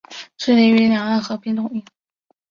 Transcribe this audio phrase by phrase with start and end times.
[0.35, 1.85] 致力于两岸和平统一。